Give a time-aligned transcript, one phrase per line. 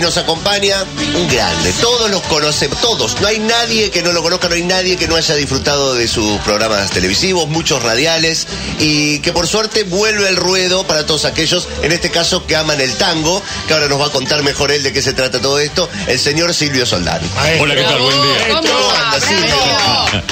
[0.00, 0.84] Nos acompaña
[1.16, 4.62] un grande, todos los conocemos, todos, no hay nadie que no lo conozca, no hay
[4.62, 8.46] nadie que no haya disfrutado de sus programas televisivos, muchos radiales,
[8.78, 12.80] y que por suerte vuelve el ruedo para todos aquellos, en este caso, que aman
[12.80, 15.58] el tango, que ahora nos va a contar mejor él de qué se trata todo
[15.58, 17.20] esto, el señor Silvio Soldán.
[17.58, 17.98] Hola, ¿qué tal?
[17.98, 18.48] Buen día.
[18.50, 20.22] ¿Cómo anda, Silvio?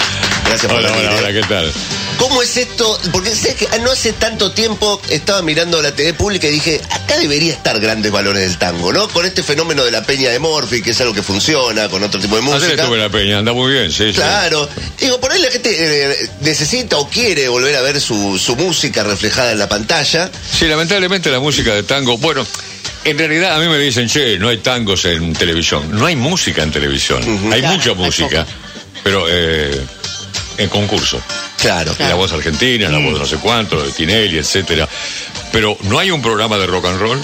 [0.44, 1.18] Gracias por Hola, venir, hola, eh.
[1.18, 1.72] hola, ¿qué tal?
[2.18, 2.98] ¿Cómo es esto?
[3.12, 7.18] Porque sé que no hace tanto tiempo estaba mirando la TV pública y dije, acá
[7.18, 9.08] debería estar grandes valores del tango, ¿no?
[9.08, 12.20] Con este fenómeno de la peña de Morphy, que es algo que funciona, con otro
[12.20, 12.72] tipo de Ayer música.
[12.82, 14.14] estuve en la peña, anda muy bien, sí, sí.
[14.14, 14.68] Claro.
[14.98, 19.04] Digo, por ahí la gente eh, necesita o quiere volver a ver su, su música
[19.04, 20.30] reflejada en la pantalla.
[20.50, 22.46] Sí, lamentablemente la música de tango, bueno,
[23.04, 25.88] en realidad a mí me dicen, che, no hay tangos en televisión.
[25.92, 27.22] No hay música en televisión.
[27.52, 28.46] Hay Claro, mucha hay música,
[29.04, 29.80] pero eh,
[30.58, 31.20] en concurso.
[31.60, 31.94] Claro.
[31.98, 34.88] La voz argentina, la voz de no sé cuánto, de Tinelli, etcétera.
[35.52, 37.22] Pero no hay un programa de rock and roll.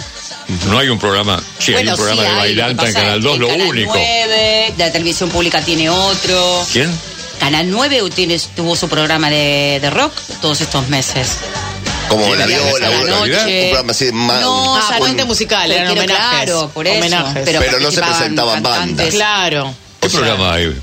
[0.69, 3.33] No hay un programa, sí, hay un programa sí de bailanta en Canal es 2,
[3.35, 3.93] que lo Canal único.
[3.95, 6.67] 9, la televisión pública tiene otro.
[6.73, 6.91] ¿Quién?
[7.39, 11.29] Canal 9 tiene, tuvo su programa de, de rock todos estos meses.
[12.09, 13.69] Como la viola, un, la un noche.
[13.71, 14.41] programa así más.
[14.41, 16.45] No, Ah, puente musical, eran homenajes.
[16.45, 16.99] Claro, por eso.
[16.99, 17.43] Homenajes.
[17.45, 19.09] Pero, Pero no se presentaban bandas.
[19.11, 19.75] Claro.
[20.01, 20.75] ¿Qué programa hay?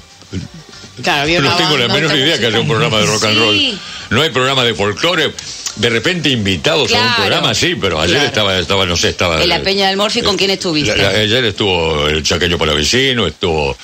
[1.03, 3.79] Claro, había no tengo la otra idea que haya un programa de rock and roll.
[4.09, 5.33] No hay programa de folclore.
[5.75, 8.27] De repente invitados a un programa, sí, pero ayer Claro.
[8.27, 9.41] estaba, estaba, no sé, estaba.
[9.41, 10.97] En la Peña del Morfi, ¿con quién estuviste?
[10.97, 13.77] La- la- ayer estuvo el chaqueño para vecino, estuvo,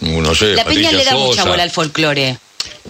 [0.00, 1.48] no sé, La Peña le da mucha Sosa.
[1.50, 2.36] bola al folclore.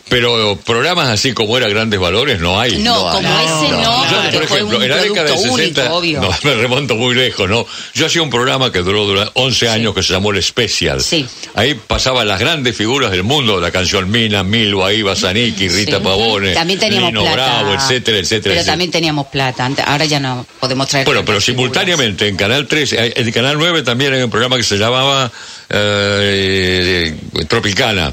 [0.09, 2.77] Pero programas así como era Grandes Valores no hay.
[2.79, 3.81] No, No, como no, ese no.
[3.83, 6.21] no, Yo, por ejemplo, en la década del 60, único, obvio.
[6.21, 7.67] no, me remonto muy lejos, ¿no?
[7.93, 11.01] Yo hacía un programa que duró, dura- 11 años que se llamó El Special.
[11.03, 11.27] Sí.
[11.55, 16.05] Ahí pasaban las grandes figuras del mundo, la canción Mina, Milva, Iba Zanicki, Rita Sí.
[16.05, 17.63] Pavone, También teníamos Lino plata.
[17.63, 18.43] Bravo, etcétera, etcétera.
[18.43, 18.73] Pero etcétera.
[18.73, 19.69] también teníamos plata.
[19.87, 21.05] Ahora ya no podemos traer.
[21.05, 21.45] Bueno, pero figuras.
[21.45, 25.33] simultáneamente en Canal 3, eh, en Canal 9 también hay un programa que se llamaba
[25.69, 27.15] eh,
[27.48, 28.13] Tropicana,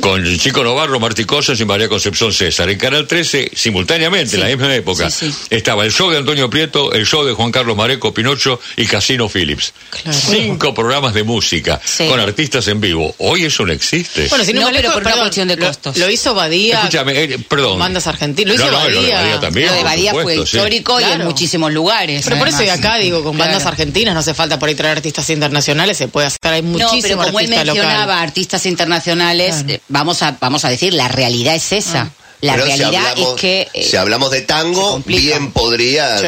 [0.00, 2.68] con Chico Novarro, Martí Cosas y María Concepción César.
[2.70, 5.38] En Canal 13, simultáneamente, en la misma época, Sí, sí.
[5.50, 9.28] estaba el show de Antonio Prieto, el show de Juan Carlos Mareco, Pinocho y Casino
[9.28, 9.72] Phillips.
[10.02, 10.18] Claro.
[10.18, 12.08] Cinco programas de música Sí.
[12.08, 13.14] con artistas en vivo.
[13.18, 14.28] Hoy eso no existe.
[14.28, 15.96] Bueno, si no, No, pero por una cuestión de lo- costos.
[15.96, 16.78] Lo, hizo Badía.
[16.78, 17.78] Escúchame, eh, perdón.
[17.78, 18.48] bandas argentinas.
[18.56, 19.40] Lo hizo No, no, lo de Badía.
[19.40, 19.66] También.
[19.68, 22.22] Lo de Badía fue supuesto, histórico y en muchísimos lugares.
[22.24, 24.96] Pero por eso de acá digo, con bandas argentinas no hace falta por ahí traer
[24.96, 28.22] artistas internacionales, se puede hacer, hay No, muchísimos pero como él mencionaba locales.
[28.28, 32.10] artistas internacionales, Vamos a vamos a decir, la realidad es esa.
[32.42, 36.18] La Pero si realidad hablamos- es que eh, si hablamos de tango, bien podría.
[36.18, 36.26] Sí.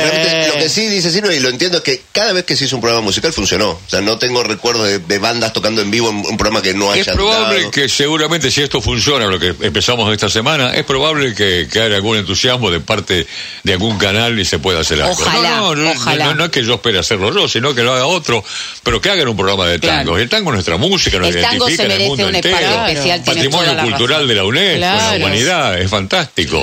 [0.48, 2.76] Lo que sí dice Silvio, y lo entiendo, es que cada vez que se hizo
[2.76, 3.70] un programa musical funcionó.
[3.70, 6.74] O sea, no tengo recuerdo de, de bandas tocando en vivo en un programa que
[6.74, 10.84] no haya Es probable que seguramente si esto funciona, lo que empezamos esta semana, es
[10.84, 13.26] probable que, que haya algún entusiasmo de parte
[13.62, 15.14] de algún canal y se pueda hacer algo.
[15.14, 16.24] Ojalá, no, no, no, ojalá.
[16.26, 18.44] no, no es que yo espere hacerlo yo, sino que lo haga otro,
[18.82, 19.98] pero que hagan un programa de Claro.
[20.00, 20.18] tango.
[20.18, 22.34] El tango es nuestra música, nos El tango identifica se en el merece mundo un
[22.34, 22.58] entero.
[22.58, 22.86] Claro.
[22.88, 23.22] especial.
[23.24, 24.28] Patrimonio cultural razón.
[24.28, 25.16] de la UNESCO, de la Claro.
[25.16, 26.01] humanidad, es fantástico.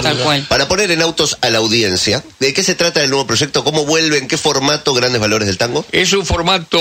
[0.01, 0.45] Tal cual.
[0.47, 3.63] Para poner en autos a la audiencia, ¿de qué se trata el nuevo proyecto?
[3.63, 4.17] ¿Cómo vuelve?
[4.17, 5.85] ¿En qué formato Grandes Valores del Tango?
[5.91, 6.79] Es un formato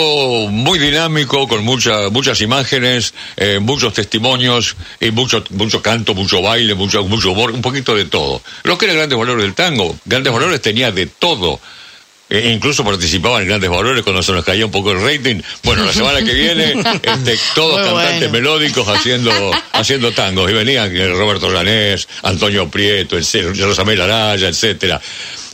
[0.49, 6.75] muy dinámico, con mucha, muchas imágenes, eh, muchos testimonios, y mucho, mucho canto, mucho baile,
[6.75, 8.43] mucho, mucho humor, un poquito de todo.
[8.65, 9.97] Lo que era Grandes Valores del Tango.
[10.05, 11.61] Grandes Valores tenía de todo.
[12.31, 15.41] E incluso participaban en Grandes Valores cuando se nos caía un poco el rating.
[15.63, 18.33] Bueno, la semana que viene, este, todos Muy cantantes bueno.
[18.33, 19.33] melódicos haciendo,
[19.73, 20.51] haciendo tangos.
[20.51, 25.01] Y venían eh, Roberto Lanés, Antonio Prieto, Rosamel Araya, etcétera.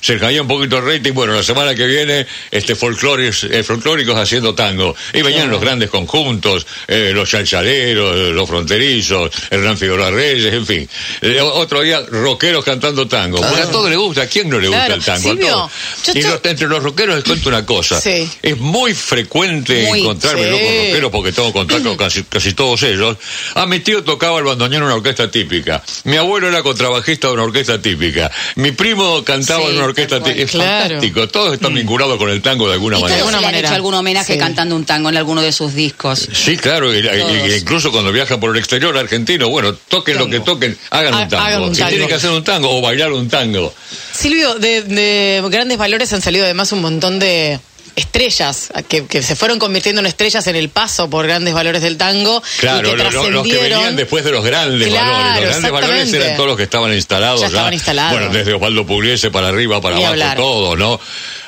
[0.05, 4.15] Se caía un poquito el rating, bueno, la semana que viene, este folclores, eh, folclóricos
[4.17, 4.95] haciendo tango.
[5.15, 10.67] Y venían los grandes conjuntos, eh, los chalchaleros, eh, los fronterizos, Hernán Figueroa Reyes, en
[10.67, 10.89] fin.
[11.23, 13.39] Eh, otro día, rockeros cantando tango.
[13.39, 14.95] Bueno, a todos les gusta, ¿a quién no le gusta Claro.
[15.01, 15.29] el tango?
[15.29, 15.71] A Silvio, todos.
[16.07, 17.99] yo Y los- entre los rockeros les cuento una cosa.
[17.99, 18.29] Sí.
[18.43, 20.01] Es muy frecuente Muy.
[20.01, 20.49] encontrarme Sí.
[20.51, 23.17] yo con rockeros porque tengo contacto con casi, casi todos ellos.
[23.55, 25.83] Ah, mi tío tocaba el bandoneón en una orquesta típica.
[26.05, 28.31] Mi abuelo era contrabajista de una orquesta típica.
[28.57, 30.31] Mi primo cantaba en una orquesta cual.
[30.39, 30.81] Es Claro.
[30.83, 31.29] fantástico.
[31.29, 33.19] Todos están vinculados con el tango de alguna Y manera.
[33.21, 33.69] todos alguna le han manera.
[33.69, 34.39] hecho algún homenaje Sí.
[34.39, 36.29] cantando un tango en alguno de sus discos.
[36.33, 37.07] Sí, claro, y-
[37.59, 41.29] incluso cuando viajan por el exterior argentino, bueno, toquen lo que toquen, hagan Ha- un
[41.29, 41.45] tango.
[41.45, 41.91] hagan un si tango.
[41.91, 43.73] tienen que hacer un tango o bailar un tango.
[44.13, 47.59] Silvio, de, de grandes valores han salido además un montón de
[47.97, 51.97] estrellas que, que se fueron convirtiendo en estrellas en el paso por grandes valores del
[51.97, 55.35] tango Claro, y que lo- lo- los que venían después de los grandes Claro, valores.
[55.43, 57.53] Los grandes valores eran todos los que estaban instalados Ya ya.
[57.53, 58.13] estaban instalados.
[58.19, 61.01] Bueno, desde Osvaldo Pugliese para arriba, para Ni abajo, todo, ¿no?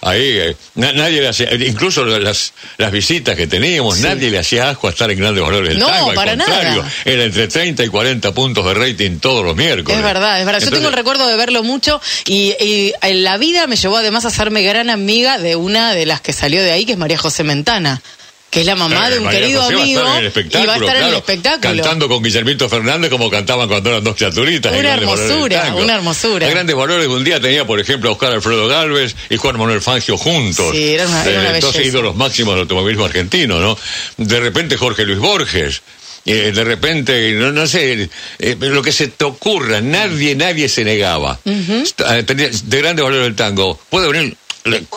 [0.02, 4.02] Ahí, eh, na- nadie le hacía, incluso las, las visitas que teníamos, Sí.
[4.02, 6.10] nadie le hacía asco a estar en grandes valores del No, tango.
[6.10, 6.92] Al para contrario, nada.
[7.04, 9.96] era entre 30 y 40 puntos de rating todos los miércoles.
[9.98, 10.60] Es verdad, es verdad.
[10.60, 14.24] Yo tengo el recuerdo de verlo mucho y, y en la vida me llevó además
[14.26, 17.18] a hacerme gran amiga de una de las que salió de ahí, que es María
[17.18, 18.00] José Mentana.
[18.48, 20.20] que es la mamá Eh, de un María querido José va a amigo, estar en
[20.20, 21.60] el espectáculo, y va a estar en el espectáculo.
[21.82, 24.72] Cantando con Guillermito Fernández como cantaban cuando eran dos criaturitas.
[24.72, 26.46] Una hermosura, una hermosura.
[26.46, 29.82] A grandes valores un día tenía, por ejemplo, a Oscar Alfredo Galvez y Juan Manuel
[29.82, 30.70] Fangio juntos.
[30.72, 31.82] Sí, era una- era una Eh, belleza.
[31.82, 33.76] ídolos máximos del automovilismo argentino, ¿no?
[34.16, 35.82] De repente Jorge Luis Borges.
[36.24, 38.08] eh, de repente, no, no sé,
[38.40, 41.38] eh, lo que se te ocurra, nadie, nadie se negaba.
[41.44, 42.24] Eh,
[42.64, 43.78] De grandes valores del tango.
[43.90, 44.36] Puede venir,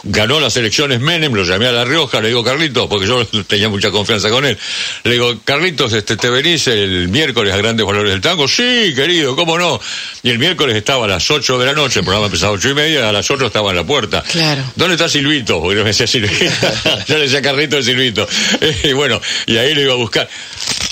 [0.03, 3.69] ganó las elecciones Menem, lo llamé a La Rioja, le digo, Carlitos, porque yo tenía
[3.69, 4.57] mucha confianza con él.
[5.03, 8.47] Le digo, Carlitos, este, ¿te venís el miércoles a Grandes Valores del Tango?
[8.47, 9.79] Sí, querido, ¿cómo no?
[10.23, 12.69] Y el miércoles estaba a las 8 de la noche, el programa empezaba a 8
[12.69, 14.23] y media, a las 8 estaba en la puerta.
[14.23, 14.63] Claro.
[14.75, 15.61] ¿Dónde está Silvito?
[15.61, 16.45] Porque me decía Silvito.
[17.07, 18.27] yo le decía Carlitos de Silvito.
[18.83, 20.29] y bueno, y ahí lo iba a buscar.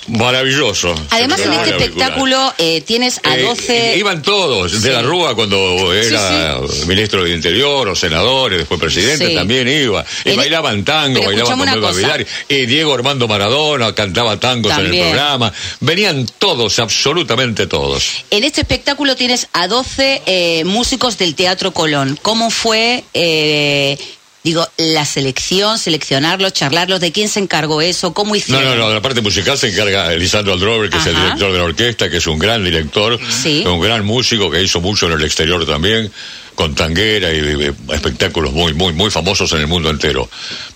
[0.07, 0.95] Maravilloso.
[1.09, 3.98] Además, en este espectáculo eh, tienes a Eh, 12...
[3.98, 9.68] iban todos, de la Rúa cuando era ministro de Interior o senadores, después presidente, también
[9.68, 10.06] iba.
[10.25, 11.98] Y En- bailaban tango, Pero bailaban con cosa.
[11.98, 12.27] Vidal.
[12.48, 15.51] Y Diego Armando Maradona cantaba tangos en el programa.
[15.81, 18.24] Venían todos, absolutamente todos.
[18.31, 22.18] En este espectáculo tienes a 12 eh, músicos del Teatro Colón.
[22.21, 23.98] ¿Cómo fue, eh,
[24.47, 26.99] digo, la selección, seleccionarlos, charlarlos?
[26.99, 28.13] ¿De quién se encargó eso?
[28.13, 28.63] ¿Cómo No, hicieron?
[28.65, 31.57] no, no, de la parte musical se encarga Lisandro Aldrover, que es el director de
[31.57, 33.63] la orquesta, que es un gran director, Sí.
[33.67, 36.11] un gran músico que hizo mucho en el exterior también,
[36.55, 40.27] con tanguera y, y espectáculos muy, muy, muy famosos en el mundo entero.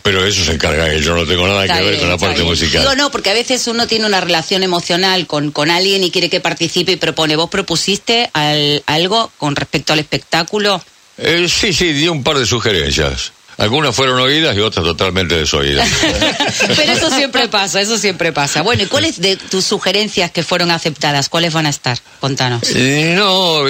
[0.03, 2.35] Pero eso se encarga él, yo no tengo nada Está que ver con la parte
[2.41, 2.47] bien.
[2.49, 2.81] musical.
[2.81, 6.29] Digo, no, porque a veces uno tiene una relación emocional con, con alguien y quiere
[6.29, 7.35] que participe y propone.
[7.35, 10.83] ¿Vos propusiste al- algo con respecto al espectáculo?
[11.17, 13.31] Eh, sí, sí, di un par de sugerencias.
[13.57, 15.87] Algunas fueron oídas y otras totalmente desoídas.
[16.75, 18.61] Pero eso siempre pasa, eso siempre pasa.
[18.61, 21.29] Bueno, ¿y cuáles de tus sugerencias que fueron aceptadas?
[21.29, 21.99] ¿Cuáles van a estar?
[22.19, 22.61] Contanos.
[23.15, 23.63] No,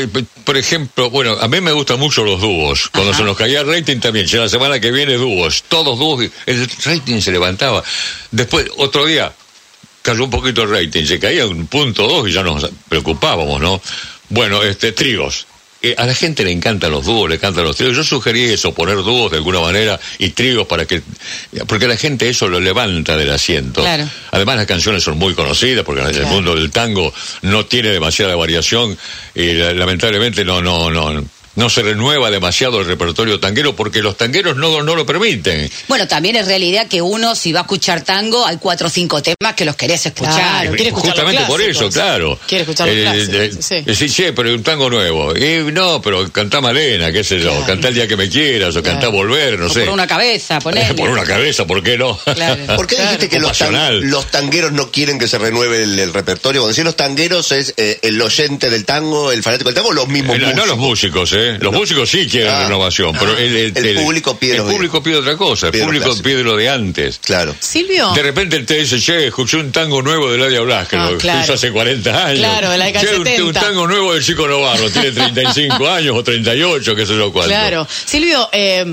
[0.44, 2.90] por ejemplo, bueno, a mí me gustan mucho los dúos.
[2.90, 3.20] Cuando Ajá.
[3.20, 6.70] se nos caía el rating también, si la semana que viene dúos, todos dúos, el
[6.86, 7.84] rating se levantaba.
[8.32, 9.34] Después, otro día,
[10.02, 13.82] cayó un poquito el rating, se caía un punto dos y ya nos preocupábamos, ¿no?
[14.30, 15.48] Bueno, este, tríos.
[15.84, 17.96] Eh, a la gente le encantan los dúos, le encantan los tríos.
[17.98, 21.02] Yo sugerí eso, poner dúos de alguna manera y tríos para que.
[21.66, 23.82] Porque la gente eso lo levanta del asiento.
[23.82, 24.08] Claro.
[24.30, 27.12] Además, las canciones son muy conocidas porque en el mundo del tango
[27.42, 28.96] no tiene demasiada variación
[29.34, 31.26] y la- lamentablemente no, no, no,
[31.56, 35.70] no se renueva demasiado el repertorio tanguero porque los tangueros no, no lo permiten.
[35.88, 39.22] Bueno, también es realidad que uno, si va a escuchar tango, hay cuatro o cinco
[39.22, 40.34] temas que los querés escuchar.
[40.36, 41.94] Claro, quiere escuchar los Justamente por eso, clásicos.
[41.94, 42.40] claro.
[42.48, 43.76] Quiere escuchar los clásicos, sí.
[43.86, 45.36] eh, sí, sí, pero hay un tango nuevo.
[45.36, 47.66] Y no, pero cantá Malena, qué sé yo, Claro.
[47.66, 49.12] cantá el día que me quieras o cantá Claro.
[49.12, 49.82] Volver, no O sé.
[49.82, 50.94] por una cabeza, ponele.
[50.94, 52.18] por una cabeza, ¿por qué no?
[52.18, 52.76] Claro.
[52.78, 56.14] ¿Por qué dijiste que los, tan- los tangueros no quieren que se renueve el, el
[56.14, 56.62] repertorio?
[56.62, 59.94] Cuando decís los tangueros es eh, el oyente del tango, el fanático del tango, o
[59.94, 61.41] los mismos Eh, no, los músicos, ¿eh?
[61.60, 65.18] Los músicos sí quieren Ah, renovación, ah, pero el, el público pide el público pide
[65.18, 66.24] otra cosa, el público clásico.
[66.24, 67.20] pide lo de antes.
[67.24, 67.56] Claro.
[67.60, 68.12] Silvio.
[68.14, 71.10] De repente él te dice, che, escuché un tango nuevo de Ladia Blas, que Ah,
[71.12, 71.44] lo claro.
[71.44, 72.40] hizo hace 40 años.
[72.40, 73.44] Claro, de la década Che, un, 70.
[73.46, 77.50] un tango nuevo del Chico Novarro, tiene 35 años o 38, qué sé yo cuánto.
[77.50, 77.88] Claro.
[78.06, 78.86] Silvio, eh,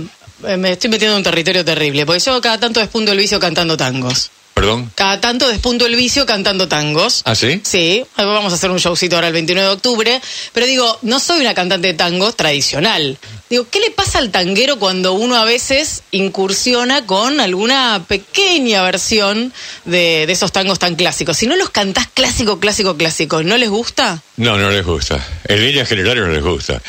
[0.46, 3.40] eh, me estoy metiendo en un territorio terrible, porque yo cada tanto despunto el vicio
[3.40, 4.30] cantando tangos.
[4.58, 4.90] ¿Perdón?
[4.96, 7.22] Cada tanto despunto el vicio cantando tangos.
[7.24, 7.60] ¿Ah, sí?
[7.62, 10.20] Sí, vamos a hacer un showcito ahora el 29 de octubre.
[10.52, 13.18] Pero digo, no soy una cantante de tango tradicional.
[13.48, 19.52] Digo, ¿qué le pasa al tanguero cuando uno a veces incursiona con alguna pequeña versión
[19.84, 21.36] de, de esos tangos tan clásicos?
[21.36, 24.20] Si no los cantás clásico, clásico, clásico, ¿no les gusta?
[24.38, 25.24] No, no les gusta.
[25.44, 26.82] En líneas generales no les gusta.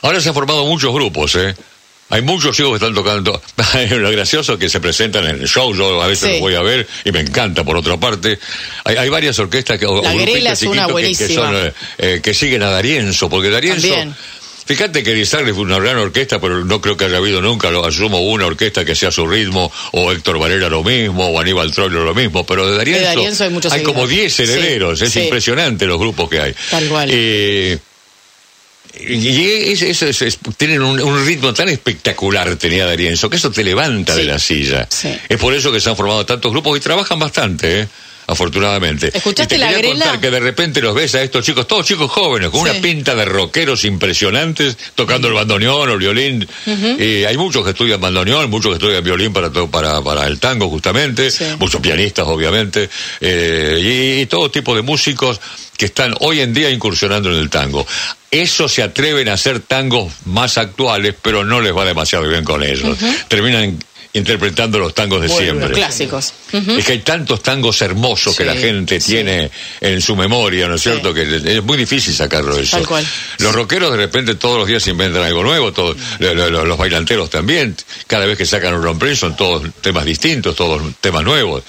[0.00, 1.54] Ahora se han formado muchos grupos, ¿eh?
[2.10, 3.40] Hay muchos chicos que están tocando.
[3.90, 6.32] Lo gracioso que se presentan en el show, yo a veces Sí.
[6.32, 8.38] los voy a ver y me encanta por otra parte.
[8.84, 11.34] Hay, hay varias orquestas que, o- es una que- que, buenísima.
[11.34, 13.86] son, eh, eh, que siguen a Darienzo, porque Darienzo.
[13.88, 14.14] También.
[14.66, 17.84] Fíjate que Lizardi fue una gran orquesta, pero no creo que haya habido nunca, lo
[17.84, 22.04] asumo, una orquesta que sea su ritmo, o Héctor Varela lo mismo, o Aníbal Troilo
[22.04, 24.36] lo mismo, pero de Darienzo, De D'Arienzo hay muchos como seguidores.
[24.36, 25.20] 10 herederos, Sí, es sí.
[25.22, 26.54] impresionante los grupos que hay.
[26.70, 27.08] Tal cual.
[27.12, 27.78] Eh,
[28.98, 33.50] y es- es- es- es- tienen un, un ritmo tan espectacular, tenía Darienzo, que eso
[33.50, 34.86] te levanta de la silla.
[34.90, 35.14] sí.
[35.28, 37.88] Es por eso que se han formado tantos grupos y trabajan bastante, ¿eh?
[38.30, 39.10] Afortunadamente.
[39.12, 40.04] ¿Escuchaste y te la quería Grela?
[40.04, 42.70] contar que de repente los ves a estos chicos, todos chicos jóvenes, con Sí.
[42.70, 46.48] una pinta de rockeros impresionantes, tocando el bandoneón o el violín.
[46.98, 50.68] Y hay muchos que estudian bandoneón, muchos que estudian violín para, para, para el tango,
[50.68, 51.44] justamente, Sí.
[51.58, 52.88] muchos pianistas, obviamente,
[53.20, 55.40] eh, y, y todo tipo de músicos
[55.76, 57.86] que están hoy en día incursionando en el tango.
[58.30, 62.62] Eso se atreven a hacer tangos más actuales, pero no les va demasiado bien con
[62.62, 62.96] ellos.
[63.28, 63.78] Terminan
[64.12, 65.44] interpretando los tangos de Vuelve.
[65.44, 65.72] siempre.
[65.72, 66.32] Clásicos.
[66.52, 66.72] Ujú.
[66.72, 69.12] Es que hay tantos tangos hermosos que la gente sí.
[69.12, 69.50] tiene
[69.80, 71.14] en su memoria, ¿no es cierto?
[71.14, 72.76] Que es muy difícil sacarlo de eso.
[72.78, 73.06] Tal cual.
[73.38, 76.76] Los rockeros de repente todos los días inventan algo nuevo, todos, lo- lo- lo- los
[76.78, 77.76] bailanteros también,
[78.06, 81.62] cada vez que sacan un romper son todos temas distintos, todos temas nuevos.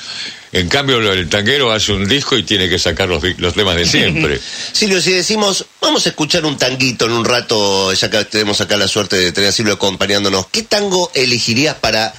[0.53, 3.85] En cambio, el tanguero hace un disco y tiene que sacar los, los temas de
[3.85, 4.37] siempre.
[4.73, 8.75] Silvio, si decimos, vamos a escuchar un tanguito en un rato, ya que tenemos acá
[8.75, 12.13] la suerte de tener a Silvio acompañándonos, ¿qué tango elegirías para,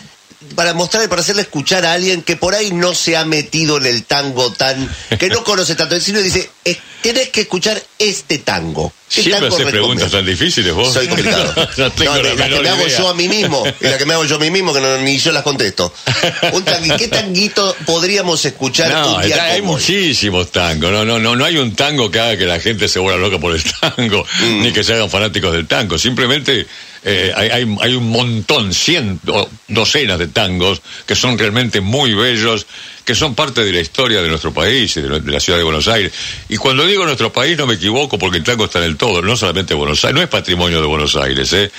[0.53, 3.87] para mostrar, para hacerle escuchar a alguien que por ahí no se ha metido en
[3.87, 5.99] el tango tan, que no conoce tanto?
[6.01, 8.93] Silvio dice, "Eh, tenés que escuchar este tango.
[9.13, 10.93] ¿Qué Siempre haces preguntas tan difíciles vos.
[10.95, 11.55] Soy complicado.
[11.77, 14.15] no tengo No, la que me hago yo a mí mismo y la que me
[14.15, 15.93] hago yo a mí mismo que no, ni yo las contesto.
[16.53, 20.91] Un tangui- ¿Qué tanguito podríamos escuchar No, un día hay como muchísimos tangos.
[20.91, 23.39] No, no, no, no hay un tango que haga que la gente se vuelva loca
[23.39, 24.63] por el tango, Mm.
[24.63, 25.99] ni que se hagan fanáticos del tango.
[25.99, 26.67] Simplemente
[27.05, 32.67] eh, hay, hay, hay un montón, cientos, docenas de tangos que son realmente muy bellos,
[33.05, 35.89] que son parte de la historia de nuestro país y de, la ciudad de Buenos
[35.89, 36.13] Aires.
[36.49, 39.23] Y cuando digo nuestro país no me equivoco porque el tango está en el todo,
[39.23, 41.53] no solamente Buenos Aires, no es patrimonio de Buenos Aires.
[41.53, 41.71] ¿eh?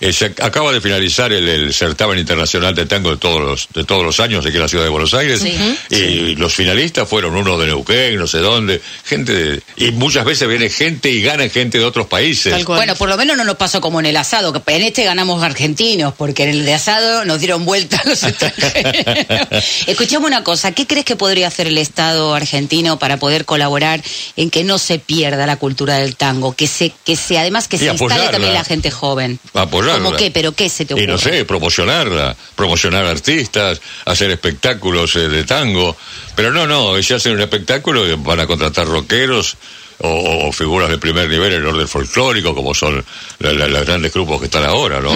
[0.00, 3.82] Eh, se acaba de finalizar el, el certamen internacional de tango de todos los, de
[3.84, 5.40] todos los años aquí en la ciudad de Buenos Aires.
[5.40, 5.56] Sí.
[5.90, 10.46] Y los finalistas fueron uno de Neuquén, no sé dónde, gente de- y muchas veces
[10.48, 12.64] viene gente y gana gente de otros países.
[12.64, 15.42] Bueno, por lo menos no nos pasó como en el asado, que en este ganamos
[15.42, 19.64] argentinos, porque en el de asado nos dieron vuelta los extranjeros.
[19.86, 24.02] Escuchame una cosa, ¿qué crees que podría hacer el Estado argentino para poder colaborar
[24.36, 26.54] en que no se pierda la cultura del tango?
[26.54, 29.38] Que se, que se además que Y se instale también la gente joven.
[29.54, 30.04] Apoyarla.
[30.04, 30.30] ¿Cómo qué?
[30.30, 31.04] ¿Pero qué se te ocurre?
[31.04, 35.96] Y no sé, promocionarla, promocionar artistas, hacer espectáculos eh, de tango.
[36.34, 39.56] Pero no, no, si hacen un espectáculo eh, van a contratar rockeros
[40.00, 43.04] o, o figuras de primer nivel en orden folclórico, como son
[43.38, 45.12] los grandes grupos que están ahora, ¿no?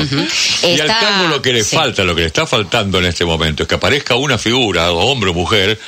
[0.63, 1.77] Y al tango lo que le sí.
[1.77, 5.31] falta, lo que le está faltando en este momento es que aparezca una figura, hombre
[5.31, 5.79] o mujer,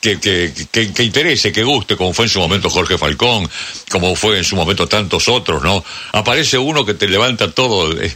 [0.00, 3.48] que, que, que, que interese, que guste, como fue en su momento Jorge Falcón,
[3.90, 5.82] como fue en su momento tantos otros, ¿no?
[6.12, 8.14] Aparece uno que te levanta todo, eh,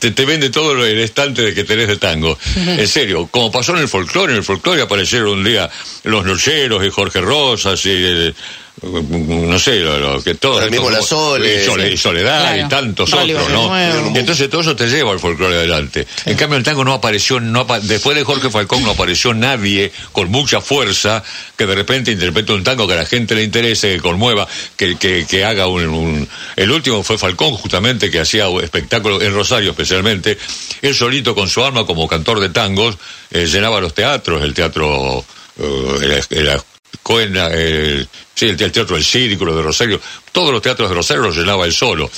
[0.00, 2.36] te, te vende todo el estante de que tenés de tango.
[2.56, 5.70] En serio, como pasó en el folclore, en el folclore aparecieron un día
[6.02, 8.34] los nocheros y Jorge Rosas y...
[8.82, 10.62] no sé, lo, lo que todo.
[10.62, 12.66] El mismo La Sole, y Soledad Claro.
[12.66, 13.68] y tantos Vale, otros, ¿no?
[13.68, 14.12] Nuevo.
[14.14, 16.06] Y entonces todo eso te lleva al folclore adelante.
[16.24, 19.90] En cambio, el tango no apareció, no apa- después de Jorge Falcón no apareció nadie
[20.12, 21.22] con mucha fuerza
[21.56, 24.96] que de repente interprete un tango que a la gente le interese, que conmueva, que,
[24.96, 29.70] que, que haga un, un- El último fue Falcón, justamente, que hacía espectáculos en Rosario
[29.70, 30.38] especialmente.
[30.82, 32.96] Él solito con su arma como cantor de tangos
[33.30, 35.24] eh, llenaba los teatros, el teatro...
[35.58, 36.60] eh, el- el-
[37.02, 40.00] Coena, eh, sí, el, el teatro del Círculo de Rosario,
[40.32, 42.10] todos los teatros de Rosario los llenaba él solo.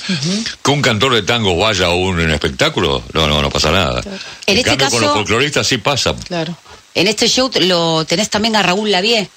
[0.61, 4.01] Que un cantor de tango vaya a un espectáculo, no, no, no pasa nada.
[4.45, 6.13] En este cambio, con caso- los folcloristas sí pasa.
[6.27, 6.57] Claro.
[6.93, 9.29] En este show lo tenés también a Raúl Lavie.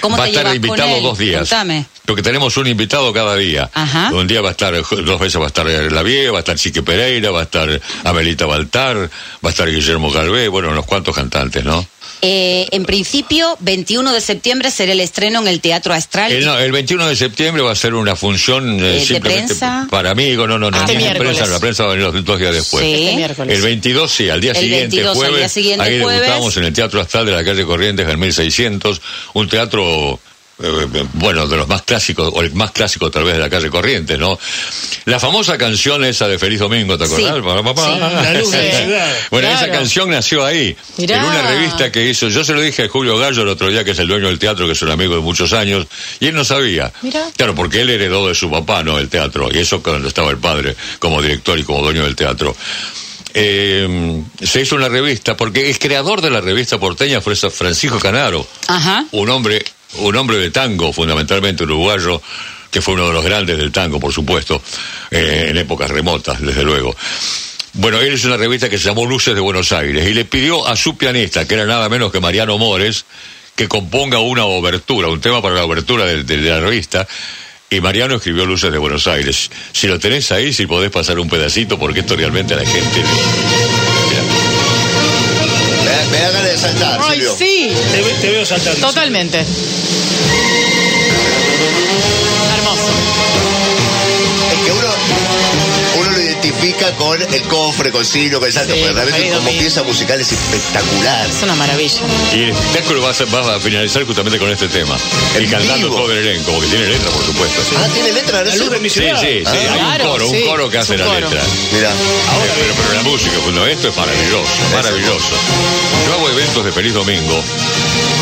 [0.00, 1.40] ¿Cómo va a estar invitado dos días.
[1.48, 1.86] Contame.
[2.04, 3.70] Porque tenemos un invitado cada día.
[3.72, 4.10] Ajá.
[4.12, 6.82] Un día va a estar, dos veces va a estar Lavie, va a estar Chique
[6.82, 9.08] Pereira, va a estar Amelita Baltar, va
[9.42, 11.86] a estar Guillermo Galvé, bueno, unos cuantos cantantes, ¿no?
[12.26, 16.32] Eh, en principio, 21 de septiembre será el estreno en el Teatro Astral.
[16.32, 19.46] El, no, el 21 de septiembre va a ser una función eh, Eh, ¿de simplemente
[19.54, 19.86] prensa?
[19.90, 21.36] para amigos, no, no, no, Ah, ni este de miércoles.
[21.36, 22.82] prensa, la prensa va a venir los dos días después.
[22.82, 22.94] Sí.
[22.94, 23.56] Este miércoles.
[23.56, 26.20] El 22, sí, al día El siguiente, 22, al jueves, día siguiente, ahí jueves.
[26.22, 29.02] debutamos en el Teatro Astral de la calle Corrientes del 1600,
[29.34, 30.18] un teatro,
[30.62, 33.48] eh, eh, bueno, de los más clásicos, o el más clásico tal vez de la
[33.48, 34.36] calle Corrientes, ¿no?
[35.04, 37.36] La famosa canción esa de Feliz Domingo, ¿te acordás?
[37.36, 37.42] Sí.
[37.42, 37.94] Pa, pa, pa.
[37.94, 38.00] Sí.
[38.00, 39.14] La luz de la.
[39.30, 41.18] Bueno, esa canción nació ahí, Mirá.
[41.18, 42.28] en una revista que hizo.
[42.28, 44.40] Yo se lo dije a Julio Gallo el otro día, que es el dueño del
[44.40, 45.86] teatro, que es un amigo de muchos años,
[46.18, 46.92] y él no sabía.
[47.02, 47.30] Mirá.
[47.36, 48.98] Claro, porque él heredó de su papá, ¿no?
[48.98, 52.56] El teatro, y eso cuando estaba el padre como director y como dueño del teatro.
[53.36, 58.46] Eh, se hizo una revista, porque el creador de la revista porteña fue Francisco Canaro,
[58.68, 59.04] Ajá.
[59.10, 59.64] un hombre,
[59.94, 62.22] un hombre de tango, fundamentalmente uruguayo,
[62.70, 64.62] que fue uno de los grandes del tango, por supuesto,
[65.10, 66.94] eh, en épocas remotas, desde luego.
[67.72, 70.64] Bueno, él hizo una revista que se llamó Luces de Buenos Aires y le pidió
[70.66, 73.04] a su pianista, que era nada menos que Mariano Mores,
[73.56, 77.06] que componga una obertura, un tema para la obertura de, de la revista.
[77.70, 79.50] Y Mariano escribió Luces de Buenos Aires.
[79.72, 83.02] Si lo tenés ahí, si podés pasar un pedacito, porque esto realmente a la gente.
[84.08, 84.22] Mira.
[85.84, 87.34] Me, me da ganas de saltar, Ay, Silvio.
[87.36, 87.72] sí.
[87.92, 88.80] Te, ve- te veo saltando.
[88.86, 89.44] Totalmente.
[96.72, 100.32] Con el cofre, con Silvio, con el salto, Sí, pero realmente como pieza musical es
[100.32, 101.28] espectacular.
[101.28, 102.00] Es una maravilla.
[102.32, 104.96] Y el espectáculo va a, ser- va a finalizar justamente con este tema.
[105.38, 105.96] Y En cantando vivo.
[106.00, 107.60] todo el elenco, porque tiene letra, por supuesto.
[107.76, 109.20] Ah, tiene letra, no La luz de mi Sí, ciudad.
[109.20, 109.42] sí, sí.
[109.46, 111.20] Ah, hay claro, un coro, sí, un coro que hace la coro.
[111.20, 111.42] letra.
[111.72, 111.90] Mira.
[111.90, 115.28] Eh, pero, pero la música, bueno, esto es maravilloso, maravilloso.
[116.06, 117.42] Yo hago eventos de Feliz Domingo.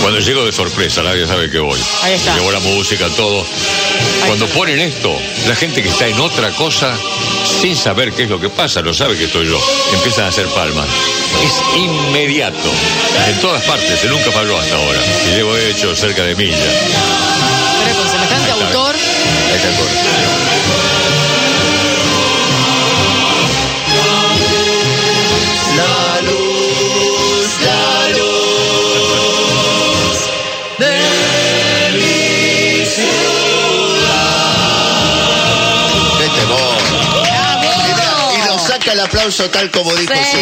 [0.00, 1.78] Cuando llego de sorpresa, nadie sabe que voy.
[2.02, 2.34] Ahí está.
[2.34, 3.46] Llevo la música, todo.
[4.26, 4.56] Cuando está.
[4.58, 6.98] ponen esto, la gente que está en otra cosa,
[7.62, 9.56] sin saber qué es lo que pasa, no sabe que estoy yo,
[9.94, 10.84] empiezan a hacer palmas.
[11.44, 12.68] Es inmediato.
[13.28, 14.98] En todas partes, se nunca falló hasta ahora.
[15.28, 16.56] Y llevo hecho cerca de milla.
[16.58, 20.91] Pero con semejante autor, Ahí está el
[39.02, 40.38] aplauso tal como dijo Sí.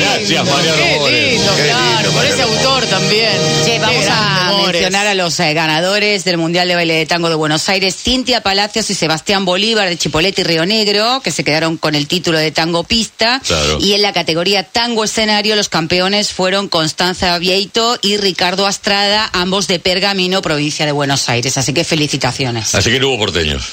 [0.00, 1.32] Gracias, Mariano Qué Mores.
[1.32, 3.32] lindo, Qué claro, por ese autor también.
[3.64, 4.72] Che, Qué vamos a Mores.
[4.72, 8.42] mencionar a los eh, ganadores del Mundial de Baile de Tango de Buenos Aires, Cintia
[8.42, 12.38] Palacios y Sebastián Bolívar de Chipolete y Río Negro, que se quedaron con el título
[12.38, 13.40] de Tango Pista.
[13.46, 13.78] Claro.
[13.80, 19.66] Y en la categoría Tango Escenario, los campeones fueron Constanza Vieito y Ricardo Astrada, ambos
[19.68, 21.56] de Pergamino, provincia de Buenos Aires.
[21.58, 22.74] Así que felicitaciones.
[22.74, 23.64] Así que no hubo porteños.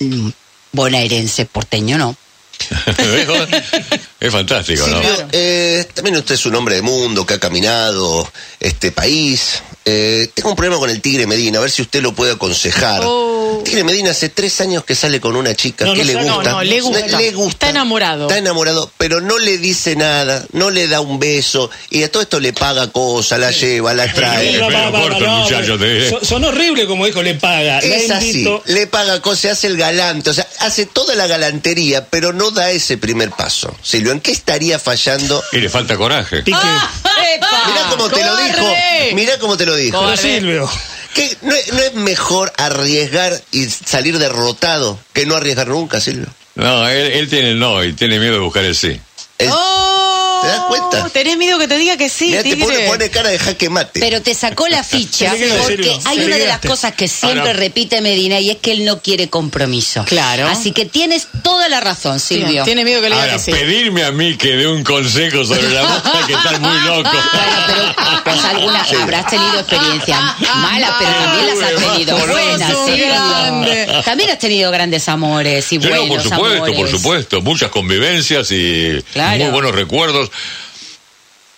[0.00, 0.28] Mm,
[0.72, 2.16] Bonaerense, porteño no.
[4.20, 5.00] es fantástico, ¿no?
[5.32, 8.30] Eh, también usted es un hombre de mundo que ha caminado
[8.60, 9.62] este país.
[9.84, 13.02] Eh, tengo un problema con el Tigre Medina, a ver si usted lo puede aconsejar.
[13.04, 13.33] Oh.
[13.64, 16.42] Tigre Medina hace tres años que sale con una chica No, que no le gusta.
[16.42, 17.18] no, no, le gusta.
[17.18, 17.52] Le gusta.
[17.52, 18.22] Está enamorado.
[18.24, 22.22] Está enamorado, pero no le dice nada, no le da un beso y a todo
[22.22, 24.58] esto le paga cosas, la lleva, la trae.
[26.22, 27.78] Son, horribles como dijo, le paga.
[27.78, 32.06] Es la así, le paga cosas, hace el galante, o sea, hace toda la galantería,
[32.06, 33.74] pero no da ese primer paso.
[33.82, 35.42] Silvio, ¿en qué estaría fallando?
[35.52, 36.42] Y le falta coraje.
[36.42, 36.56] Pique.
[36.56, 37.62] ¡Epa!
[37.66, 38.66] Mirá cómo te lo dijo,
[39.14, 40.16] mirá cómo te lo dijo.
[40.16, 40.68] Silvio.
[41.14, 41.36] ¿Qué?
[41.42, 46.26] ¿No, es- no es mejor arriesgar y salir derrotado que no arriesgar nunca, Silvio?
[46.56, 49.00] No, él, él tiene el no y tiene miedo de buscar el sí.
[49.50, 49.93] ¡Oh!
[50.44, 51.08] ¿Te das cuenta?
[51.10, 52.64] ¿Tenés miedo que te diga que sí, mirá, te tigre?
[52.66, 54.00] pone, pone cara de jaque mate.
[54.00, 55.30] Pero te sacó la ficha
[55.62, 58.84] porque hay una de las cosas que siempre Ahora- repite Medina y es que él
[58.84, 60.04] no quiere compromiso.
[60.04, 60.46] Claro.
[60.48, 62.64] Así que tienes toda la razón, Silvio.
[62.64, 63.50] Tiene miedo que le diga Ahora, que sí.
[63.52, 67.10] pedirme a mí que dé un consejo sobre la música que estar muy loco.
[67.10, 70.20] Bueno, pero pues algunas habrás tenido experiencias
[70.56, 74.02] malas, pero también las has tenido buenas, Silvio.
[74.04, 76.76] También has tenido grandes amores y Sí, no, buenos por supuesto, amores.
[76.76, 77.40] por supuesto.
[77.42, 79.38] Muchas convivencias y Claro.
[79.44, 80.30] muy buenos recuerdos.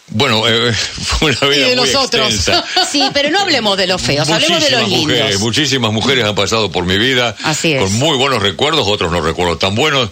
[0.09, 2.33] Bueno, eh, fue una vida Y de muy los otros.
[2.33, 2.65] extensa.
[2.91, 5.19] Sí, pero no hablemos de los feos, hablemos de los Muchísimas lindos.
[5.19, 7.83] mujeres, muchísimas mujeres han pasado por mi vida Así es.
[7.83, 10.11] con muy buenos recuerdos, otros no recuerdos tan buenos,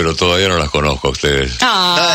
[0.00, 1.52] pero todavía no las conozco a ustedes.
[1.60, 2.14] Ah,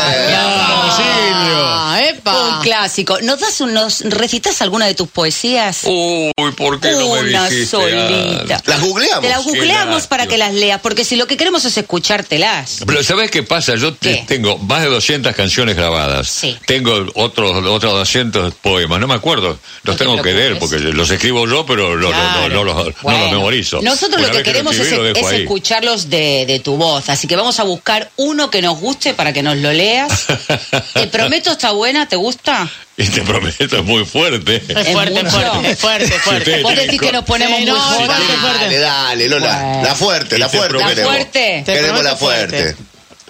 [2.08, 2.56] ¡Epa!
[2.58, 3.18] Un clásico.
[3.22, 5.82] ¿Nos das unos, recitas alguna de tus poesías?
[5.84, 8.60] Uy, ¿por qué no me Una dijiste solita.
[8.66, 9.22] Las googleamos.
[9.22, 12.78] Te las googleamos para que las leas, porque si lo que queremos es escuchártelas.
[12.84, 13.76] Pero ¿sabes qué pasa?
[13.76, 14.24] Yo te- ¿Qué?
[14.26, 16.26] tengo más de 200 canciones grabadas.
[16.28, 16.58] Sí.
[16.66, 18.98] Tengo otros otros 200 poemas.
[18.98, 19.60] No me acuerdo.
[19.84, 22.48] Los te tengo que leer porque los escribo yo, pero no, Claro.
[22.48, 23.80] no, no los, no Bueno, los memorizo.
[23.80, 27.08] Nosotros Una lo que queremos es, escribí, escucharlos de, de tu voz.
[27.08, 27.75] Así que vamos a buscar
[28.16, 30.26] uno que nos guste para que nos lo leas.
[30.94, 32.68] Te prometo, está buena, ¿te gusta?
[32.96, 34.56] Y te prometo, es muy fuerte.
[34.56, 36.56] Es Es fuerte, fuerte, es fuerte, fuerte.
[36.56, 38.58] Sí, Vos decís que nos ponemos Sí, muy fuerte, fuerte.
[38.64, 39.82] Dale, dale, no, la, Bueno.
[39.82, 40.78] la fuerte, la fuerte.
[40.78, 41.62] La fuerte.
[41.66, 42.56] Te Queremos la fuerte.
[42.62, 42.82] fuerte.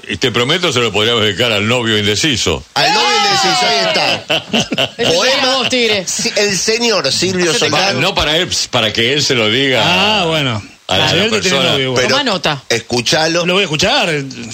[0.09, 2.65] Y te prometo se lo podríamos dedicar al novio indeciso.
[2.75, 4.97] Al novio indeciso, ahí está.
[5.13, 5.69] Poema.
[6.37, 8.01] El señor Silvio Solán.
[8.01, 9.83] no para él, para que él se lo diga.
[9.85, 10.63] Ah, bueno.
[10.89, 11.73] A la Alberto tiene persona.
[11.73, 12.09] novio, bueno.
[12.09, 12.63] Toma nota.
[12.69, 14.09] escuchalo Lo voy a escuchar.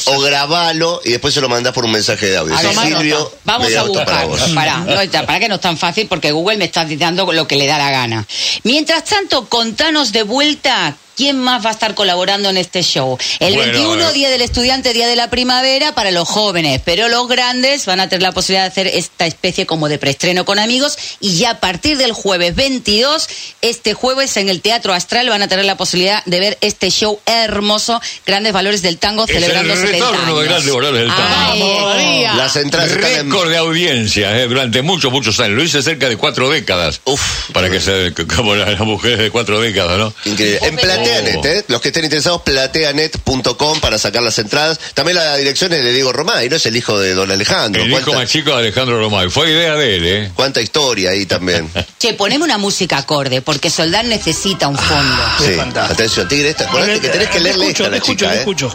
[0.07, 2.57] o grabalo y después se lo mandás por un mensaje de audio.
[2.59, 3.37] Toma Silvio, nota.
[3.45, 4.27] Vamos a para buscar.
[4.27, 4.49] vos.
[4.87, 7.57] No, está- para que no es tan fácil porque Google me está dando lo que
[7.57, 8.27] le da la gana.
[8.63, 10.97] Mientras tanto, contanos de vuelta.
[11.17, 13.19] ¿Quién más va a estar colaborando en este show?
[13.41, 14.13] El Bueno, 21, eh.
[14.13, 18.09] Día del Estudiante, Día de la Primavera, para los jóvenes, pero los grandes van a
[18.09, 21.61] tener la posibilidad de hacer esta especie como de preestreno con amigos y ya a
[21.61, 23.29] partir del jueves 22,
[23.61, 27.21] este jueves en el Teatro Astral van a tener la posibilidad de ver este show
[27.27, 30.39] hermoso, Grandes Valores del Tango, Es el celebrando 70 retorno años.
[30.39, 31.23] de Grandes Valores del Tango.
[31.29, 32.37] Ay, Vamos.
[32.37, 32.91] Las entradas.
[32.93, 35.57] Récord de audiencia eh, durante muchos, muchos años.
[35.57, 37.01] Lo hice cerca de cuatro décadas.
[37.05, 37.51] Uf.
[37.53, 40.13] Para que se como las, mujeres de cuatro décadas, ¿no?
[40.25, 40.61] Increíble.
[40.67, 41.65] En Plateanet, ¿eh?
[41.69, 44.79] Los que estén interesados, plateanet.com para sacar las entradas.
[44.95, 46.57] También la dirección es de Diego Romay, ¿no?
[46.57, 47.83] Es el hijo de don Alejandro.
[47.83, 49.31] El hijo ¿Cuánta, más chico de Alejandro Romay.
[49.31, 50.33] Fue idea de él, ¿eh?
[50.35, 51.69] cuánta historia ahí también.
[51.99, 55.23] Che, poneme una música acorde, porque Soldán necesita un fondo.
[55.39, 55.95] Sí, fantástico.
[55.95, 58.37] atención, Tigre, esta, acordate que tenés que Te leerle escucho, esta la escucho, chica, te
[58.37, 58.39] ¿eh?
[58.41, 58.73] escucho.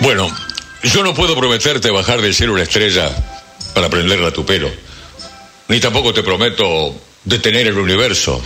[0.00, 0.28] Bueno,
[0.82, 3.10] yo no puedo prometerte bajar del cielo una estrella
[3.74, 4.70] para prenderla a tu pelo.
[5.68, 8.42] Ni tampoco te prometo detener el universo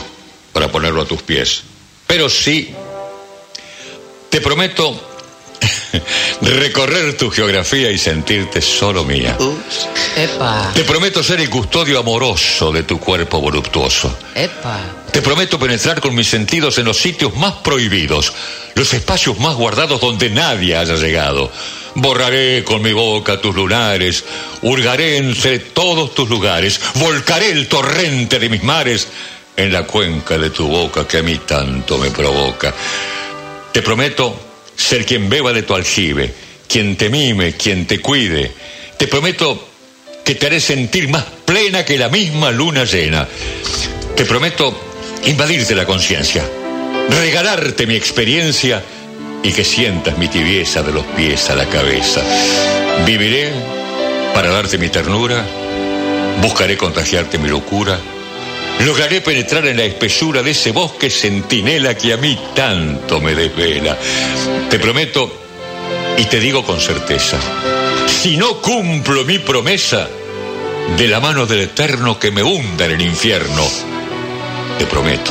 [0.52, 1.62] para ponerlo a tus pies.
[2.08, 2.74] Pero sí,
[4.30, 4.98] te prometo
[6.40, 9.36] recorrer tu geografía y sentirte solo mía.
[9.38, 9.86] Ups.
[10.16, 14.18] Epa, Te prometo ser el custodio amoroso de tu cuerpo voluptuoso.
[14.34, 14.80] epa.
[15.12, 18.32] Te prometo penetrar con mis sentidos en los sitios más prohibidos,
[18.74, 21.52] los espacios más guardados donde nadie haya llegado.
[21.94, 24.24] Borraré con mi boca tus lunares,
[24.62, 29.08] hurgaré entre todos tus lugares, volcaré el torrente de mis mares
[29.58, 32.72] en la cuenca de tu boca que a mí tanto me provoca.
[33.72, 34.38] Te prometo
[34.76, 36.32] ser quien beba de tu aljibe,
[36.68, 38.52] quien te mime, quien te cuide.
[38.96, 39.68] Te prometo
[40.24, 43.26] que te haré sentir más plena que la misma luna llena.
[44.14, 44.80] Te prometo
[45.24, 46.44] invadirte la conciencia,
[47.10, 48.80] regalarte mi experiencia
[49.42, 52.22] y que sientas mi tibieza de los pies a la cabeza.
[53.04, 53.50] Viviré
[54.34, 55.44] para darte mi ternura,
[56.40, 57.98] buscaré contagiarte mi locura,
[58.84, 63.96] lograré penetrar en la espesura de ese bosque centinela que a mí tanto me desvela.
[64.70, 65.30] Te prometo
[66.16, 67.38] y te digo con certeza,
[68.22, 70.08] si no cumplo mi promesa,
[70.96, 73.62] de la mano del Eterno que me hunda en el infierno,
[74.78, 75.30] te prometo.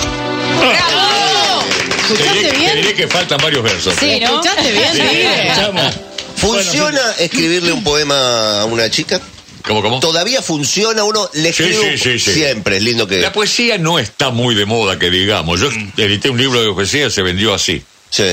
[2.08, 2.96] Te ¿Escuchaste diré, te diré bien?
[2.96, 3.94] que faltan varios versos.
[4.00, 4.20] Sí.
[4.22, 4.28] ¿no?
[4.42, 5.94] ¿Escuchaste bien, Sí, escuchamos.
[6.38, 9.20] ¿Funciona escribirle un poema a una chica?
[9.68, 10.00] ¿Cómo, cómo?
[10.00, 11.04] ¿Todavía funciona?
[11.04, 12.34] Uno le Sí, escribe sí, sí, sí.
[12.34, 13.18] siempre, es lindo que...
[13.18, 15.60] La poesía no está muy de moda, que digamos.
[15.60, 17.84] Yo edité un libro de poesía, se vendió así.
[18.10, 18.24] Sí.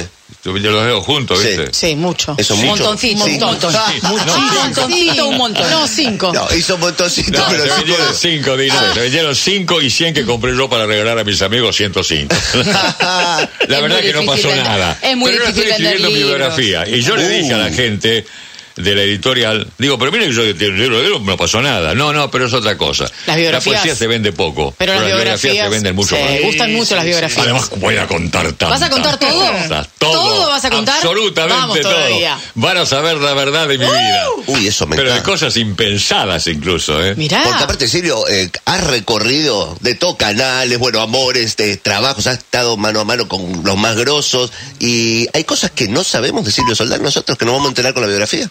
[0.44, 1.48] Yo los dedos juntos, Sí.
[1.48, 1.68] ¿viste?
[1.72, 2.34] Sí, mucho.
[2.38, 2.68] Eso mucho.
[2.84, 3.32] montoncito, Sí.
[3.34, 3.72] un montón.
[3.72, 5.70] No, Un montoncito, un montón.
[5.70, 6.32] No, cinco.
[6.32, 8.14] No, hizo un montoncito, No, pero se cinco vendieron no.
[8.14, 8.94] cinco dinero.
[8.94, 12.34] Se vendieron cinco y cien que compré yo para regalar a mis amigos 105.
[13.00, 14.98] La Es verdad muy que no pasó vender- nada.
[15.02, 16.88] es muy pero difícil estoy escribiendo mi biografía.
[16.88, 17.74] Y yo le dije a la Uh.
[17.74, 18.24] gente
[18.76, 21.94] de la editorial, digo, pero miren que yo tengo un libro de no pasó nada.
[21.94, 23.04] No, no, pero es otra cosa.
[23.26, 24.74] Las biografías- La poesía se vende poco.
[24.76, 26.40] Pero las biografías, se venden mucho sí, más.
[26.42, 27.38] gustan mucho las biografías.
[27.44, 29.38] Además, voy a contar tantas ¿Vas a contar todo?
[29.38, 30.12] cosas, todo.
[30.12, 30.96] ¿Todo vas a contar?
[30.96, 31.92] Absolutamente Vamos todo.
[31.92, 32.38] todavía.
[32.54, 34.26] Van a saber la verdad de mi vida.
[34.46, 35.30] Uy, eso me Pero de encanta.
[35.30, 37.14] cosas impensadas incluso, ¿eh?
[37.16, 37.42] Mirá.
[37.44, 42.76] Porque aparte, Silvio, eh, has recorrido de todo canales, bueno, amores, de trabajos, has estado
[42.76, 46.74] mano a mano con los más grosos y hay cosas que no sabemos de Silvio
[46.74, 48.50] Soldán nosotros que nos vamos a enterar con la biografía.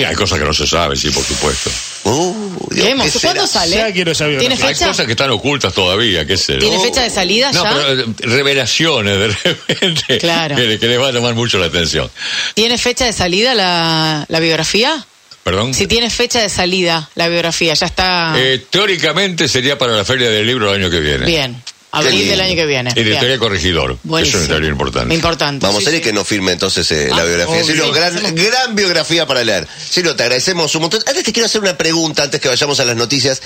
[0.00, 1.70] Y hay cosas que no se saben, sí, por supuesto.
[2.04, 3.60] Uh, Dios, ¿Qué hemos- ¿qué ¿Cuándo será?
[3.64, 3.76] sale?
[3.76, 4.48] Ya quiero esa biografía.
[4.48, 4.86] ¿Tiene Hay fecha?
[4.88, 6.56] cosas que están ocultas todavía, qué sé.
[6.58, 7.70] ¿Tiene fecha de salida No, ya?
[7.74, 10.56] pero eh, revelaciones de repente Claro.
[10.56, 12.10] que, que les va a llamar mucho la atención.
[12.54, 15.04] ¿Tiene fecha de salida la, la biografía?
[15.44, 15.72] ¿Perdón?
[15.74, 20.28] Si tiene fecha de salida la biografía, ya está Eh, teóricamente sería para la Feria
[20.30, 21.24] del Libro el año que viene.
[21.26, 21.62] bien.
[21.90, 22.90] Abril del año que viene.
[22.90, 23.38] Editorial Bien.
[23.38, 23.98] Corregidor.
[24.02, 24.42] Buenísimo.
[24.42, 25.14] Eso es un importante.
[25.14, 25.66] Importante.
[25.66, 26.00] Vamos Sí, a sí.
[26.00, 27.64] que nos firme entonces eh, la Ah, biografía.
[27.64, 29.66] Silvio, gran, gran biografía para leer.
[29.90, 31.00] Silvio, te agradecemos un montón.
[31.06, 33.40] Antes te quiero hacer una pregunta, antes que vayamos a las noticias.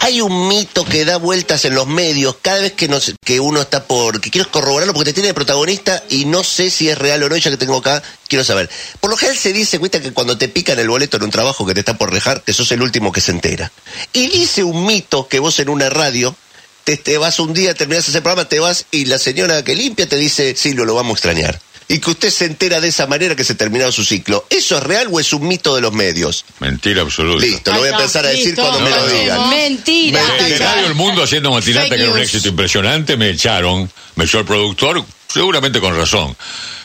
[0.00, 3.60] Hay un mito que da vueltas en los medios cada vez que, nos, que uno
[3.62, 4.20] está por...
[4.20, 7.28] que quiero corroborarlo porque te tiene de protagonista y no sé si es real o
[7.28, 8.68] no, ya que tengo acá, quiero saber.
[9.00, 11.64] Por lo general se dice, cuenta que cuando te pican el boleto en un trabajo
[11.64, 13.70] que te está por dejar, que sos el último que se entera.
[14.12, 16.34] Y dice un mito que vos en una radio
[16.84, 20.08] te, te vas un día, terminas ese programa, te vas y la señora que limpia
[20.08, 21.60] te dice, Silvio, lo vamos a extrañar.
[21.86, 24.46] Y que usted se entera de esa manera que se terminó su ciclo.
[24.48, 26.44] ¿Eso es real o es un mito de los medios?
[26.58, 27.44] Mentira absoluta.
[27.44, 29.50] Listo, lo voy a empezar a decir cuando me lo digan.
[29.50, 30.22] Mentira.
[30.42, 34.38] De Radio El Mundo haciendo matinata, que era un éxito impresionante, me echaron, me echó
[34.38, 36.34] el productor, seguramente con razón.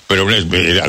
[0.09, 0.81] Pero eh,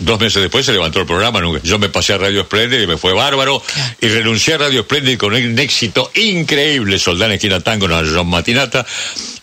[0.00, 2.86] dos meses después se levantó el programa, nunca- yo me pasé a Radio Splendid y
[2.86, 3.62] me fue bárbaro,
[4.02, 8.84] y renuncié a Radio Splendid con un éxito increíble, Soldán Esquina Tango, una John Matinata,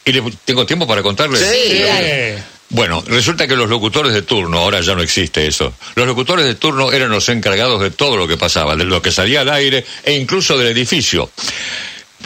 [0.06, 1.40] y le- tengo tiempo para contarles.
[1.40, 1.48] Sí.
[1.74, 6.46] Eh, Bueno, resulta que los locutores de turno, ahora ya no existe eso, los locutores
[6.46, 9.50] de turno eran los encargados de todo lo que pasaba, de lo que salía al
[9.50, 11.30] aire e incluso del edificio.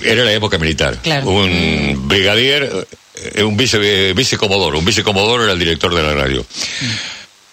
[0.03, 0.99] Era la época militar.
[1.01, 1.29] Claro.
[1.29, 6.45] Un brigadier, eh, un vice, eh, vicecomodoro, un vicecomodoro era el director de la radio.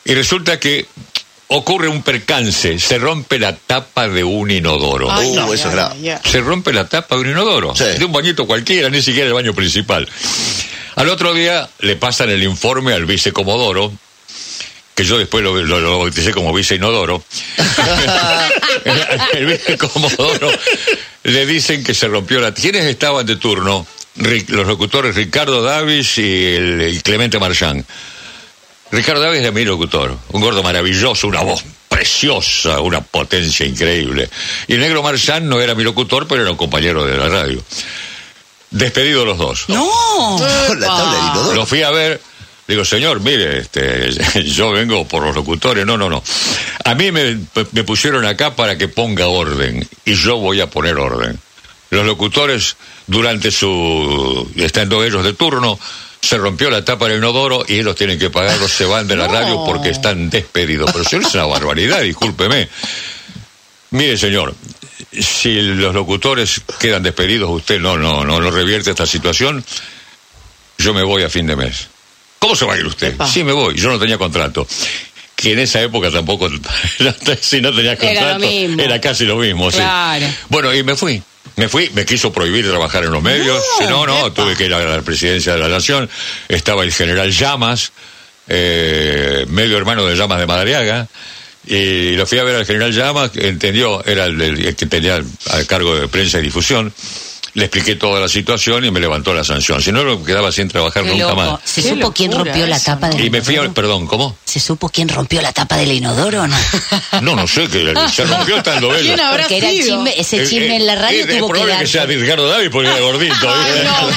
[0.04, 0.86] Y resulta que
[1.48, 5.10] ocurre un percance, se rompe la tapa de un inodoro.
[5.10, 5.70] Ay, Uh, no, eso.
[6.24, 7.74] Se rompe la tapa de un inodoro.
[7.74, 7.84] Sí.
[7.98, 10.08] De un bañito cualquiera, ni siquiera el baño principal.
[10.96, 13.92] Al otro día le pasan el informe al vicecomodoro,
[14.94, 17.22] que yo después lo, lo, lo bauticé como viceinodoro.
[19.32, 20.50] el vicecomodoro
[21.24, 22.54] le dicen que se rompió la...
[22.54, 23.86] ¿Quiénes estaban de turno?
[24.16, 27.84] Los locutores Ricardo Davis y, el, Clemente Marchán.
[28.92, 34.30] Ricardo Davis era mi locutor, un gordo maravilloso, una voz preciosa, una potencia increíble.
[34.68, 37.64] Y el negro Marchán no era mi locutor, pero era un compañero de la radio.
[38.70, 39.64] Despedido los dos.
[39.68, 39.88] No.
[40.68, 41.54] Con la tabla inodoro.
[41.54, 42.20] Lo fui a ver
[42.66, 44.10] digo, señor, mire, este,
[44.44, 45.84] yo vengo por los locutores.
[45.86, 46.22] No, no, no.
[46.84, 47.38] A mí me,
[47.72, 51.38] me pusieron acá para que ponga orden y yo voy a poner orden.
[51.90, 54.50] Los locutores, durante su.
[54.56, 55.78] estando ellos de turno,
[56.20, 59.28] se rompió la tapa del inodoro y ellos tienen que pagarlo, se van de la
[59.28, 60.90] radio porque están despedidos.
[60.90, 62.68] Pero eso es una barbaridad, discúlpeme.
[63.90, 64.54] Mire, señor,
[65.12, 69.64] si los locutores quedan despedidos, usted no, no, no, no revierte esta situación,
[70.78, 71.88] yo me voy a fin de mes.
[72.44, 73.14] ¿Cómo se va a ir usted?
[73.14, 73.26] Epa.
[73.26, 73.74] Sí, me voy.
[73.74, 74.68] Yo no tenía contrato.
[75.34, 76.50] Que en esa época tampoco,
[77.40, 78.82] si no tenía Era contrato, lo mismo.
[78.82, 79.70] era casi lo mismo.
[79.70, 79.78] sí.
[79.78, 80.26] Claro.
[80.50, 81.22] Bueno, y me fui.
[81.56, 83.64] Me fui, me quiso prohibir trabajar en los medios.
[83.78, 86.10] si no, no, tuve que ir a la presidencia de la Nación.
[86.46, 87.92] Estaba el general Llamas,
[88.46, 91.08] eh, medio hermano de Llamas de Madariaga.
[91.66, 95.16] Y lo fui a ver al general Llamas, entendió, era el que tenía
[95.50, 96.92] a cargo de prensa y difusión.
[97.54, 99.80] Le expliqué toda la situación y me levantó la sanción.
[99.80, 101.36] Si no, me quedaba sin trabajar Qué nunca loco.
[101.36, 101.60] más.
[101.64, 103.14] ¿Se Qué supo quién rompió la eso, tapa ¿no?
[103.16, 103.74] del Y me fui a, inodoro?
[103.74, 104.36] perdón, ¿cómo?
[104.44, 106.56] ¿Se supo quién rompió la tapa del inodoro o no?
[107.22, 109.28] No, no sé, que se rompió estando ¿Quién ella.
[109.28, 111.46] habrá Porque era el chisme, ese Eh, chisme eh, en la radio eh, es tuvo
[111.46, 111.82] que probable dar.
[111.82, 113.34] que sea Ricardo David porque era gordito.
[113.46, 114.10] No,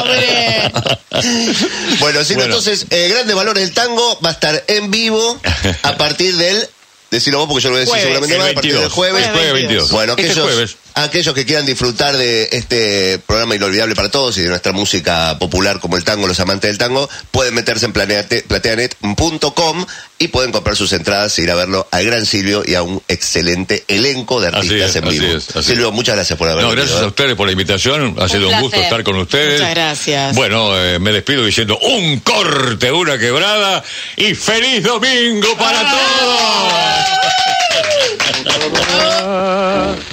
[0.00, 0.72] pobre.
[2.00, 2.44] Bueno, sí, Bueno.
[2.54, 5.38] entonces, eh, Grandes Valores del Tango va a estar en vivo
[5.82, 6.66] a partir del.
[7.10, 8.28] Decilo vos porque yo lo voy a decir Jueves.
[8.28, 8.80] seguramente El mal, a partir 22.
[8.82, 9.30] del jueves.
[9.30, 9.90] Jueves 22.
[9.90, 10.76] Bueno, Este aquellos, jueves.
[10.94, 15.80] Aquellos que quieran disfrutar de este programa inolvidable para todos y de nuestra música popular
[15.80, 19.86] como el tango, los amantes del tango, pueden meterse en plateanet.com
[20.18, 23.02] y pueden comprar sus entradas e ir a verlo al Gran Silvio y a un
[23.08, 25.36] excelente elenco de Así artistas es, en así vivo.
[25.38, 26.84] es, así Silvio, muchas gracias por haber No, venido.
[26.84, 27.08] gracias a ¿eh?
[27.08, 28.14] ustedes por la invitación.
[28.20, 29.60] Ha sido un gusto estar con ustedes.
[29.60, 30.36] Muchas gracias.
[30.36, 33.82] Bueno, eh, me despido diciendo un corte, una quebrada
[34.16, 37.31] y feliz domingo para todos.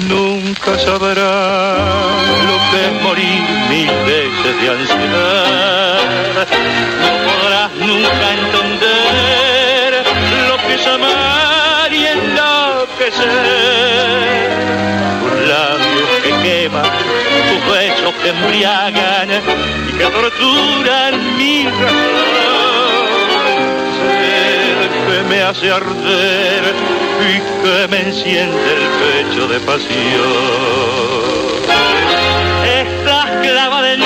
[0.07, 5.99] Nunca sabrás lo que es morir mil veces de ansiedad.
[7.01, 9.91] No podrás nunca entender
[10.47, 13.29] lo que es amar y enloquecer.
[15.21, 16.91] Tus labios que queman,
[17.49, 19.29] tus besos que embriagan
[19.87, 22.38] y que torturan mi razón
[25.29, 26.73] me hace arder
[27.21, 29.89] y que me enciende el pecho de pasión.
[32.65, 34.05] Estás clavada en mí,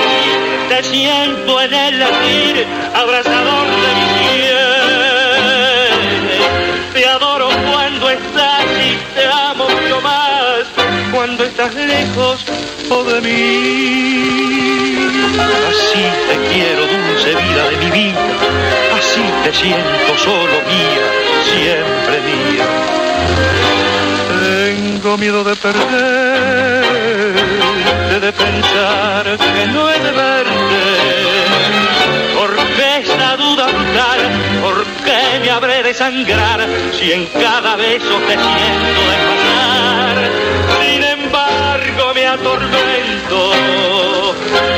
[0.67, 4.63] te siento en el latir, abrazador de mi piel.
[6.93, 10.65] Te adoro cuando estás y te amo mucho más
[11.13, 12.43] cuando estás lejos
[12.89, 14.72] o de mí.
[15.13, 18.25] Así te quiero, dulce vida de mi vida.
[18.97, 21.05] Así te siento solo mía,
[21.45, 22.65] siempre mía.
[24.41, 25.89] Tengo miedo de perderte,
[28.19, 30.81] de pensar que no he de verte.
[32.39, 34.19] Porque esta duda brutal,
[34.61, 36.67] ¿por qué me habré de sangrar
[36.99, 40.31] si en cada beso te siento desmayar?
[40.81, 41.42] Sin embargo
[42.13, 43.51] me atormento,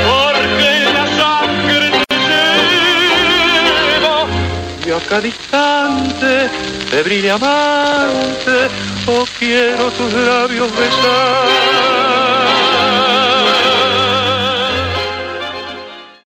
[0.08, 2.15] porque la sangre te
[4.00, 4.28] llevo
[4.86, 6.50] y a cada instante,
[6.89, 8.69] febril amante,
[9.08, 12.35] oh quiero tus labios besar.